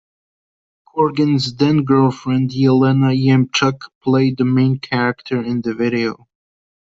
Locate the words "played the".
4.01-4.45